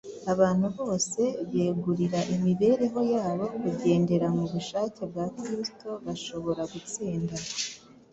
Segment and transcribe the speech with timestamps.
[0.33, 1.21] abantu bose
[1.51, 7.35] begurira imibereho yabo kugendera mu bushake bwa kristo bashobora gutsinda.